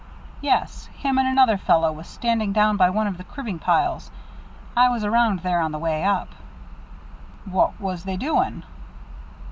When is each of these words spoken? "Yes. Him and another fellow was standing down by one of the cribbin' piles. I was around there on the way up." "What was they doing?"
"Yes. 0.41 0.87
Him 0.87 1.19
and 1.19 1.27
another 1.27 1.57
fellow 1.59 1.91
was 1.91 2.07
standing 2.07 2.53
down 2.53 2.75
by 2.75 2.89
one 2.89 3.05
of 3.05 3.17
the 3.19 3.23
cribbin' 3.23 3.59
piles. 3.59 4.09
I 4.75 4.89
was 4.89 5.03
around 5.03 5.41
there 5.41 5.61
on 5.61 5.71
the 5.71 5.77
way 5.77 6.03
up." 6.03 6.29
"What 7.45 7.79
was 7.79 8.03
they 8.03 8.17
doing?" 8.17 8.63